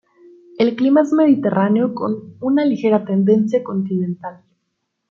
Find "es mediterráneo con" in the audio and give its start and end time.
1.01-2.33